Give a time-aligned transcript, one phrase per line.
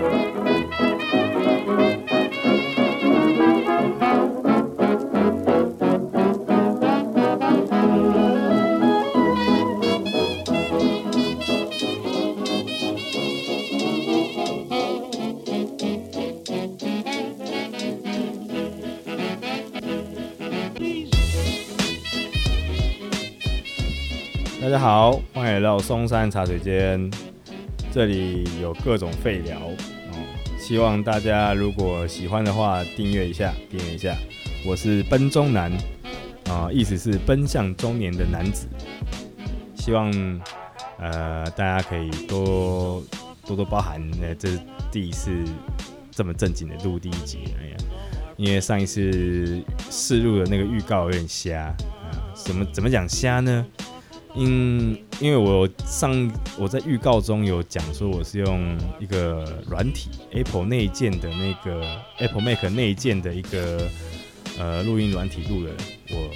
[0.00, 0.06] 大
[24.68, 27.10] 家好，欢迎来到松山茶水间，
[27.92, 29.76] 这里有各种废聊哦。
[30.58, 34.16] 希望大家如果喜欢的话，订阅一下，订阅一下。
[34.64, 35.72] 我是奔中男
[36.48, 38.68] 啊，意思是奔向中年的男子。
[39.74, 40.12] 希望
[40.98, 43.02] 呃大家可以多
[43.44, 44.60] 多多包涵，那这是
[44.92, 45.32] 第一次
[46.12, 47.76] 这么正经的录第一集，哎呀，
[48.36, 49.60] 因为上一次
[49.90, 51.74] 试录的那个预告有点瞎啊，
[52.34, 53.66] 怎么怎么讲瞎呢？
[54.34, 61.84] 因因为我上我在预告中有讲说我是用一个软体 Apple 内建的那个
[62.18, 63.88] Apple Mac 内建的一个
[64.58, 65.72] 呃录音软体录的，
[66.10, 66.30] 我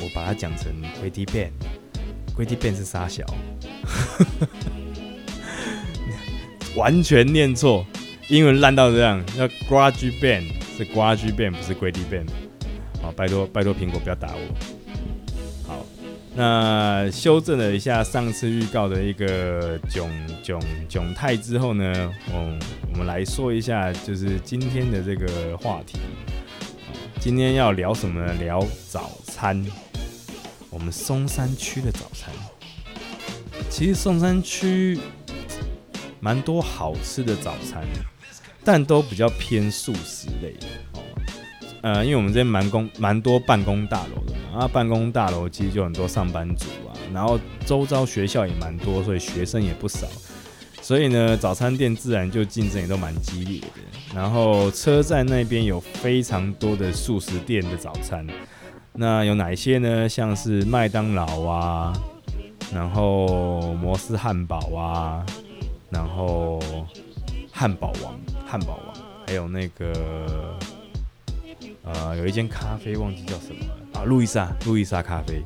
[0.00, 0.72] 我把它讲成
[1.02, 3.24] GarageBand，GarageBand 是啥小，
[6.74, 7.84] 完全念错，
[8.28, 10.44] 英文烂到这样，要 GarageBand
[10.78, 12.28] 是 g r a g e Band，不是 GarageBand，
[13.02, 14.40] 好，拜托拜托苹果不要打我。
[16.34, 20.08] 那修正了一下上次预告的一个窘
[20.42, 22.58] 窘窘态之后呢，嗯，
[22.90, 25.98] 我们来说一下就是今天的这个话题。
[27.20, 28.32] 今天要聊什么呢？
[28.40, 29.64] 聊早餐。
[30.70, 32.32] 我们松山区的早餐，
[33.68, 34.98] 其实松山区
[36.18, 37.86] 蛮多好吃的早餐，
[38.64, 41.02] 但都比较偏素食类的哦。
[41.82, 44.31] 呃，因为我们这边蛮公蛮多办公大楼的。
[44.54, 50.06] 啊，办公大楼其实就很多上班族啊，然后周遭学校也蛮多，所以学生也不少，
[50.82, 53.66] 所以呢，早餐店自然就竞争也都蛮激烈的。
[54.14, 58.26] 然后车站那边有非常多的素食店的早餐，
[58.92, 60.06] 那有哪一些呢？
[60.06, 61.92] 像是麦当劳啊，
[62.74, 65.24] 然后摩斯汉堡啊，
[65.88, 66.60] 然后
[67.50, 68.14] 汉堡王，
[68.46, 68.94] 汉堡王，
[69.26, 70.58] 还有那个
[71.84, 73.81] 呃，有一间咖啡忘记叫什么了。
[73.94, 75.42] 啊路易莎，路易莎咖啡，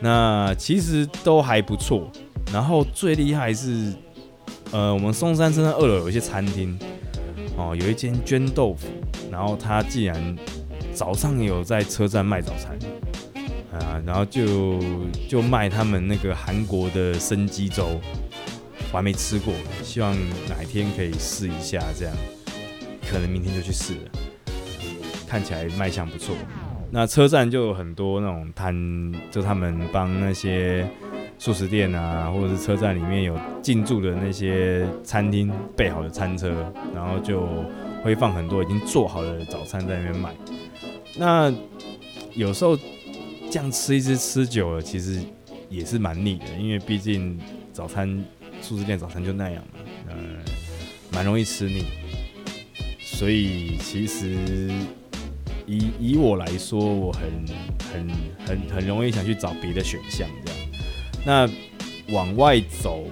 [0.00, 2.10] 那其实都还不错。
[2.52, 3.92] 然后最厉害是，
[4.70, 6.78] 呃，我们松山车站二楼有一些餐厅，
[7.56, 8.86] 哦，有一间绢豆腐，
[9.30, 10.36] 然后他既然
[10.94, 12.78] 早上有在车站卖早餐，
[13.70, 14.80] 啊，然后就
[15.28, 18.00] 就卖他们那个韩国的生鸡粥，
[18.90, 19.52] 我还没吃过，
[19.84, 20.16] 希望
[20.48, 22.16] 哪一天可以试一下，这样，
[23.10, 24.10] 可能明天就去试了，
[25.28, 26.34] 看起来卖相不错。
[26.90, 30.88] 那车站就有很多那种摊，就他们帮那些
[31.38, 37.46] 速食店啊，或者是车站里面有进驻的那些餐厅备好的餐车，然后就
[38.02, 40.34] 会放很多已经做好的早餐在那边卖。
[41.16, 41.52] 那
[42.34, 42.74] 有时候
[43.50, 45.20] 这样吃一只吃久了，其实
[45.68, 47.38] 也是蛮腻的，因为毕竟
[47.70, 48.24] 早餐
[48.62, 50.16] 素食店早餐就那样嘛，呃，
[51.12, 51.84] 蛮容易吃腻。
[52.98, 54.70] 所以其实。
[55.68, 57.22] 以以我来说，我很
[57.92, 58.08] 很
[58.46, 60.60] 很很容易想去找别的选项这样。
[61.26, 61.48] 那
[62.14, 63.04] 往外走，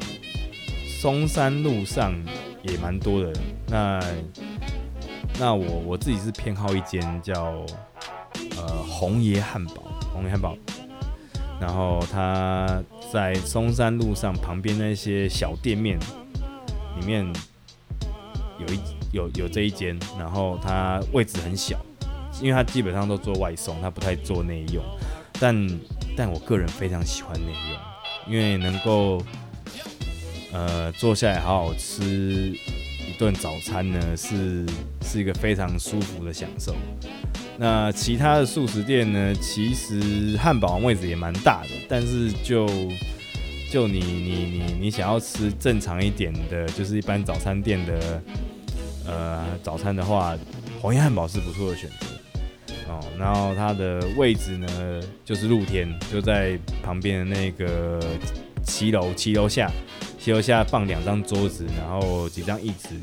[1.00, 2.14] 松山路上
[2.62, 3.32] 也蛮多的。
[3.68, 4.00] 那
[5.38, 7.62] 那我我自己是偏好一间叫
[8.56, 10.56] 呃红爷汉堡，红爷汉堡。
[11.60, 15.98] 然后他在松山路上旁边那些小店面
[16.98, 17.26] 里面
[18.58, 18.80] 有一
[19.12, 21.78] 有有这一间，然后它位置很小。
[22.40, 24.84] 因为他基本上都做外送，他不太做内用，
[25.40, 25.80] 但
[26.16, 29.22] 但我个人非常喜欢内用，因为能够
[30.52, 32.54] 呃坐下来好好吃
[33.08, 34.66] 一顿早餐呢，是
[35.02, 36.74] 是一个非常舒服的享受。
[37.58, 42.66] 那其他的素食店呢，其实汉堡王位置也蛮大的，但是就
[43.70, 48.22] 就你你你你想要吃正常一点的，就是一般早餐店的
[49.06, 50.36] 呃早餐的话，
[50.82, 52.06] 红叶汉堡是不错的选择。
[52.88, 58.00] 哦，然后它的位置呢，就是露天，就在旁边的那个
[58.64, 59.70] 七楼，七楼下，
[60.18, 62.94] 七楼下放两张桌子，然后几张椅子，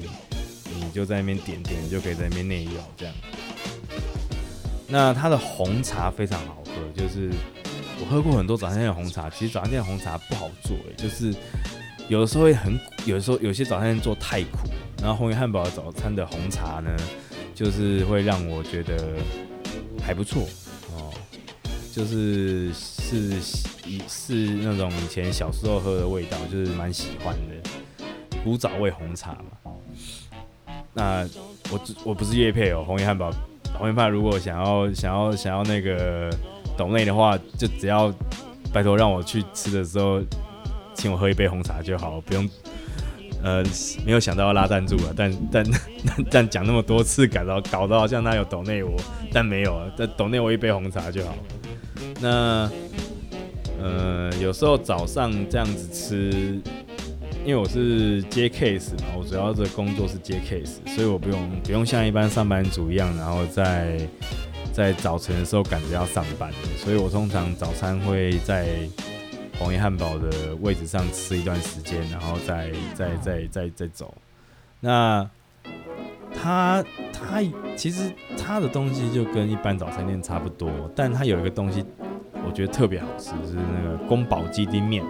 [0.73, 3.13] 你就在那边点点，就可以在那边内用这样。
[4.87, 7.29] 那它的红茶非常好喝，就是
[7.99, 11.33] 我喝过很多早餐店的红茶，其实早餐店的红茶不好做，哎，就是
[12.07, 14.69] 有的时候会很，有的时候有些早餐店做太苦，
[15.01, 16.89] 然后红叶汉堡早餐的红茶呢，
[17.53, 19.17] 就是会让我觉得。
[20.05, 20.43] 还不错
[20.95, 21.11] 哦，
[21.91, 23.41] 就是是
[24.07, 29.73] 是那种以前小时候喝的味道，就是蛮喜欢的古早味红茶嘛。
[30.93, 31.27] 那
[31.71, 33.31] 我我不是叶配哦，红叶汉堡，
[33.77, 36.29] 红叶汉堡如果想要想要想要那个
[36.77, 38.13] 抖内的话，就只要
[38.71, 40.21] 拜托让我去吃的时候，
[40.93, 42.47] 请我喝一杯红茶就好，不用。
[43.43, 43.61] 呃，
[44.05, 45.65] 没有想到要拉赞助啊，但但
[46.31, 48.95] 但讲那么多次，搞到搞到好像他有抖内我，
[49.33, 51.35] 但没有啊，但抖内我一杯红茶就好。
[52.21, 52.71] 那
[53.81, 56.57] 呃，有时候早上这样子吃，
[57.45, 63.99] 因为我是接 case 嘛，我主要的工作是接 case，所以我不用不用像一般上班族一样，然后在
[64.71, 68.65] 在早晨的时候赶着要上班，所以我通常早餐会在。
[69.59, 74.13] 红叶汉堡的位置上吃一段时间，然后再再再再再走。
[74.79, 75.29] 那
[76.33, 76.83] 他、
[77.13, 77.41] 他
[77.77, 81.85] 其实他的东西就跟一般早餐店差不多，但他有一个东西
[82.45, 85.03] 我觉得特别好吃，就是那个宫保鸡丁面。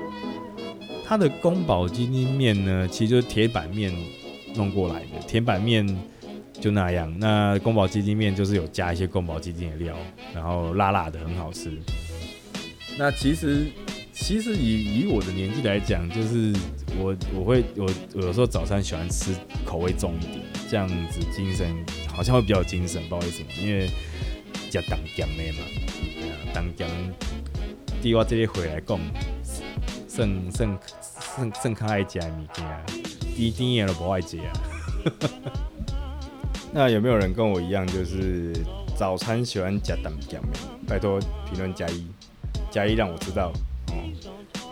[1.06, 3.92] 他的宫保鸡丁面呢，其实就是铁板面
[4.56, 5.88] 弄过来的，铁板面
[6.54, 7.12] 就那样。
[7.20, 9.96] 那宫保鸡丁面就是有加一些宫保鸡丁的料，
[10.36, 11.72] 然后辣辣的，很好吃。
[12.98, 13.68] 那其实。
[14.14, 16.54] 其实以以我的年纪来讲，就是
[17.00, 21.68] 我我会我有时候早餐喜欢吃口味重一点，这样子精神
[22.08, 23.90] 好像会比较有精神，不知道为什么，因为
[24.70, 25.60] 加当酱的嘛，
[26.54, 26.88] 当酱。
[28.02, 29.00] 对我这些回来讲，
[30.08, 30.78] 剩剩
[31.36, 32.66] 剩剩较爱吃的物件，
[33.36, 34.54] 甜甜的都不爱吃啊。
[36.72, 38.54] 那有没有人跟我一样，就是
[38.96, 40.60] 早餐喜欢加当酱的？
[40.88, 41.20] 拜托
[41.50, 42.06] 评论加一，
[42.70, 43.52] 加一让我知道。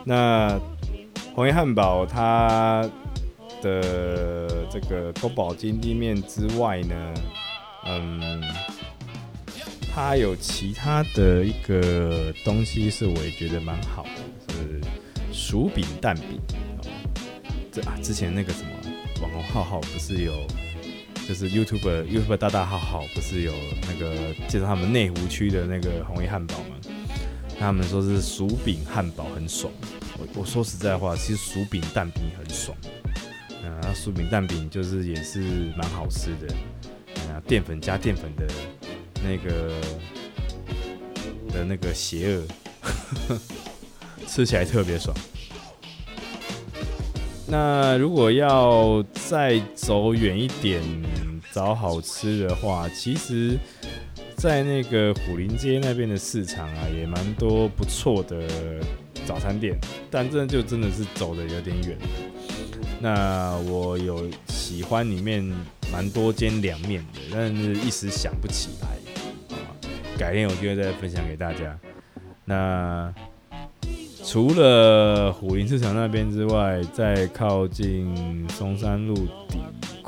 [0.03, 0.59] 那
[1.33, 2.89] 红叶汉堡它
[3.61, 7.13] 的这个宫保鸡丁面之外呢，
[7.85, 8.43] 嗯，
[9.93, 14.81] 它有其他的一个东西是我也觉得蛮好的，是
[15.31, 16.39] 薯饼蛋饼。
[17.71, 18.69] 这啊，之前那个什么
[19.21, 20.33] 网红浩浩不是有，
[21.27, 23.53] 就是 YouTube YouTube 大大浩浩不是有
[23.87, 26.75] 那个介绍他们内湖区的那个红叶汉堡吗？
[27.59, 29.71] 他们说是薯饼汉堡很爽，
[30.17, 32.75] 我我说实在话，其实薯饼蛋饼很爽，
[33.63, 35.39] 啊，薯饼蛋饼就是也是
[35.77, 36.53] 蛮好吃的，
[37.31, 38.47] 啊，淀粉加淀粉的
[39.23, 39.73] 那个
[41.53, 42.47] 的那个邪恶，
[44.27, 45.15] 吃起来特别爽。
[47.47, 50.81] 那如果要再走远一点
[51.51, 53.59] 找好吃的话，其实。
[54.41, 58.47] 在那个虎林街那边的市场啊，也蛮多不错的
[59.23, 59.79] 早餐店，
[60.09, 61.95] 但这就真的是走的有点远。
[62.99, 65.47] 那我有喜欢里面
[65.91, 68.87] 蛮多间凉面的，但是一时想不起来，
[70.17, 71.79] 改天有机会再分享给大家。
[72.43, 73.13] 那
[74.25, 79.13] 除了虎林市场那边之外，在靠近松山路
[79.47, 79.59] 底。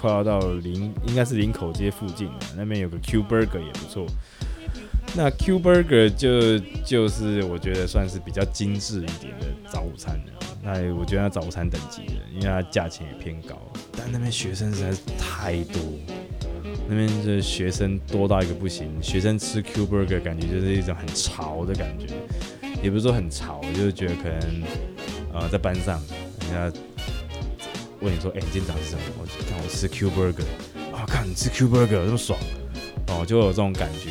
[0.04, 4.06] 快要到林，应该是林口街附近的那边有个 Q Burger 也不错。
[5.16, 10.34] 那 Q Burger 就就是我觉得算是比较精致一点的早午餐了。
[10.62, 13.58] 那我觉得它早餐等级的，因为它价钱也偏高，
[13.98, 15.82] 但那边学生实在是太多，
[16.90, 19.02] 那边的学生多到一个不行。
[19.02, 22.08] 学生吃 Q Burger 感觉就是一种很潮的感觉，
[22.84, 24.64] 也不是说很潮，就是觉得可能
[25.34, 26.02] 呃在班上
[26.52, 26.80] 人家。
[28.04, 29.02] 问你说，哎、欸，你今天早上吃什么？
[29.18, 30.44] 我看我吃 Q Burger，
[30.94, 32.38] 啊，看你吃 Q Burger 这么爽，
[33.08, 34.10] 哦，就有这种感觉。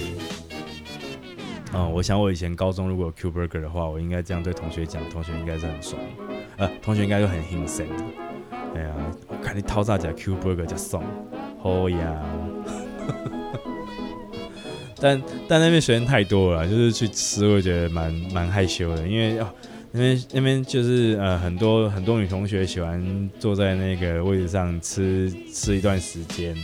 [1.75, 6.01] 嗯，我想我以前高中如果有 Q Burger 的话，我应该这样对同学讲，同学应该是很爽，
[6.57, 7.87] 呃，同学应该就很兴奋。
[8.75, 8.95] 哎呀，
[9.29, 11.05] 我看你讨价讲 Q Burger 就送，
[11.63, 12.25] 好呀。
[14.99, 19.47] 但但那边学生太多了，就是去吃，我觉得蛮蛮害羞的，因为哦。
[19.95, 26.57] 那边那边就是呃很多很多女同学喜欢坐在那个位置上吃吃一段时间，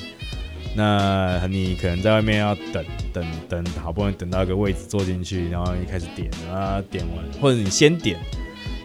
[0.75, 2.83] 那你可能在外面要等
[3.13, 8.19] 等等，好不容易等到一个位置坐进去，然后你开始点啊，点完或者你先点，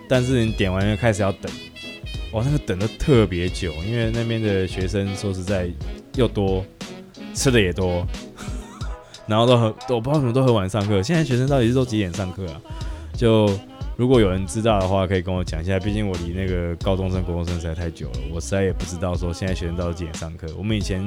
[0.10, 1.50] 但是你点完又开始要等，
[2.34, 5.70] 哇，那个等的特别久，因为那边的学生说实在
[6.16, 6.66] 又多，
[7.34, 8.06] 吃的也多，
[9.26, 12.62] 然后都很我不知道怎么都很晚上课，现在学生到底是都几点上课啊？
[13.16, 13.50] 就。
[13.96, 15.80] 如果有人知道的话，可以跟我讲一下。
[15.80, 20.48] 毕竟我离那个高中生、国中生实在太久了，我实在也不知道说现在学生到几点上课。
[20.58, 21.02] 我们以前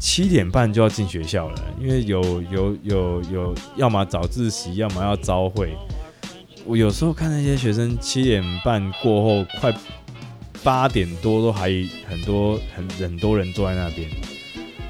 [0.00, 5.76] 七点半就要进学校了，因为有有有有，要么早自习，要么要朝会。
[6.64, 9.72] 我有时候看那些学生七点半过后，快
[10.64, 11.70] 八点多都还
[12.08, 14.10] 很多很很多人坐在那边。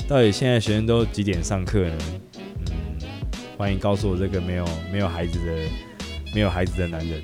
[0.09, 1.99] 到底现在学生都几点上课呢？
[2.39, 2.73] 嗯，
[3.59, 5.92] 欢迎告诉我这个没有没有孩子的。
[6.35, 7.23] 没有孩子的男人，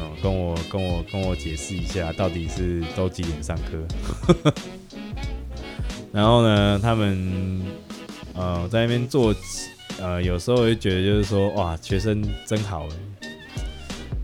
[0.00, 4.52] 嗯，跟我跟我跟我解释一下，到底是都几点上课？
[6.12, 7.62] 然后呢，他们
[8.34, 9.34] 呃在那边做，
[9.98, 12.86] 呃有时候会觉得就是说，哇，学生真好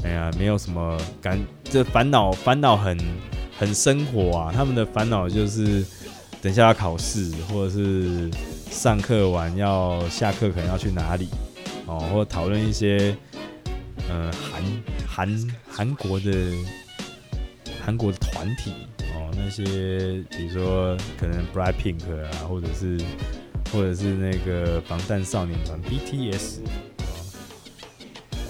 [0.05, 2.97] 哎，呀，没有什么感，这烦恼烦恼很
[3.59, 4.53] 很生活啊。
[4.55, 5.85] 他们的烦恼就是
[6.41, 8.31] 等下要考试，或者是
[8.71, 11.29] 上课完要下课可能要去哪里
[11.87, 13.17] 哦，或者讨论一些
[14.09, 14.63] 呃韩
[15.07, 16.33] 韩韩国的
[17.85, 18.73] 韩国的团体
[19.15, 19.31] 哦。
[19.37, 22.99] 那些比如说可能 BLACKPINK 啊，或者是
[23.73, 26.61] 或者是那个防弹少年团 BTS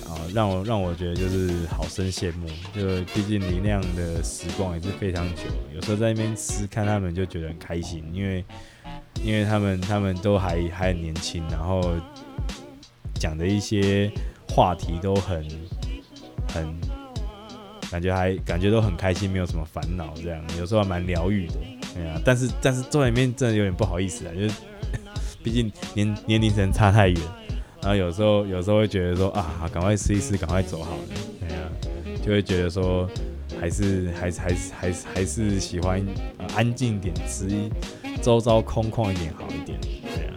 [0.07, 2.49] 啊，让我让我觉得就是好生羡慕。
[2.75, 5.43] 就毕竟你那样的时光也是非常久，
[5.75, 8.45] 有时候在那边吃看他们就觉得很开心，因为
[9.23, 11.95] 因为他们他们都还还很年轻，然后
[13.15, 14.11] 讲的一些
[14.59, 15.49] 话题都很
[16.53, 16.75] 很。
[17.91, 21.55] 感觉还感觉都很开心，没有什么烦恼，这样有时候还蛮疗愈的，
[21.95, 22.21] 对啊。
[22.23, 24.55] 但是但是坐在里面真的有点不好意思啊，就是
[25.43, 27.19] 毕竟年年龄层差太远，
[27.81, 31.03] 然后有时候有时候会觉得说啊，赶快吃一吃，赶快走好了，
[31.41, 31.65] 对啊，
[32.23, 33.09] 就会觉得说
[33.59, 36.07] 还是还是还是还是还是喜欢、
[36.55, 37.49] 安静点吃，
[38.21, 40.35] 周遭空旷一点好一点，对啊。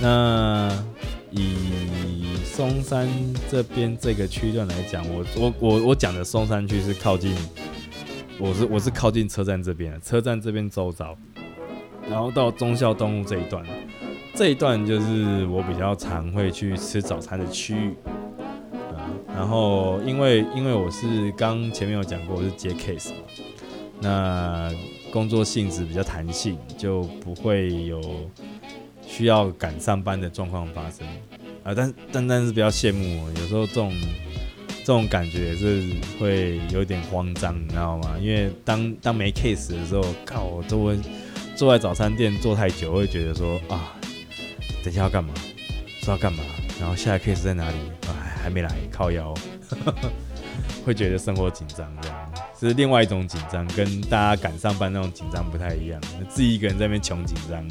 [0.00, 0.84] 那
[1.32, 3.08] 以松山
[3.50, 7.34] 这边这个区段来讲，我我我我讲的松山区是靠近，
[8.38, 11.16] 我是我是靠近车站这边，车站这边周遭，
[12.08, 13.64] 然后到忠孝东路这一段，
[14.34, 17.94] 这一段就是我比较常会去吃早餐的区域，
[18.94, 23.22] 啊，然后因为因为我是刚前面有讲过我是接 case 嘛，
[24.00, 24.70] 那
[25.10, 28.00] 工作性质比较弹性，就不会有
[29.12, 31.06] 需要赶上班的状况发生。
[31.62, 33.94] 啊，但但但是比较羡慕我，有时候这种
[34.78, 35.82] 这种感觉也是
[36.18, 38.16] 会有点慌张，你知道吗？
[38.18, 40.98] 因为当当没 case 的时候，靠，我都会
[41.54, 43.94] 坐在早餐店坐太久，会觉得说啊，
[44.82, 45.34] 等一下要干嘛？
[45.34, 46.42] 不知道干嘛？
[46.80, 47.76] 然后下一个 case 在哪里？
[48.08, 49.34] 哎，还没来，靠腰，
[50.86, 56.00] 会觉得生活紧张，这样，这是另外一种紧张，跟大家赶上班那种紧张不太一样。
[56.30, 57.68] 自己一个人在那边穷紧张。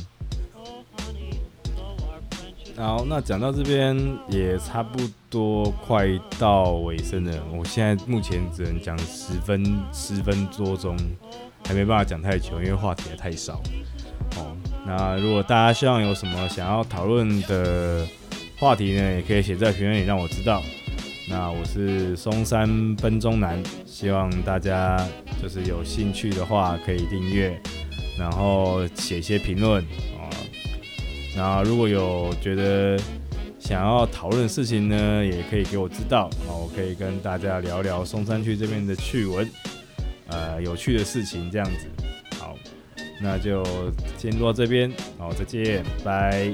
[2.82, 3.96] 好，那讲到这边
[4.28, 6.08] 也差不多快
[6.40, 7.32] 到尾声了。
[7.56, 10.98] 我现在目前只能讲十分十分多钟，
[11.64, 13.62] 还没办法讲太久，因为话题也太少。
[14.36, 18.04] 哦，那如果大家希望有什么想要讨论的
[18.58, 20.64] 话题呢，也可以写在评论里让我知道。
[21.30, 24.98] 那我是松山分中男，希望大家
[25.40, 27.62] 就是有兴趣的话可以订阅，
[28.18, 29.86] 然后写一些评论。
[31.36, 33.00] 那如果有觉得
[33.60, 39.50] 想要讨论的事情呢，也可以给我知道，那我可以跟大家聊聊松山区这边的趣闻，
[40.28, 41.88] 呃，有趣的事情这样子。
[42.38, 42.58] 好，
[43.22, 43.64] 那就
[44.18, 46.54] 先录到这边，好，再见，拜。